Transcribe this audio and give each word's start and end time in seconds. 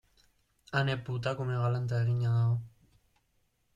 Ane 0.79 0.95
putakume 1.03 1.59
galanta 1.65 2.01
eginda 2.07 2.33
dago. 2.39 2.57